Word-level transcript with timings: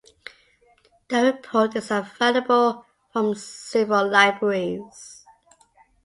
The 1.09 1.17
report 1.25 1.75
is 1.75 1.91
available 1.91 2.87
from 3.13 3.35
several 3.35 4.09
libraries. 4.09 5.23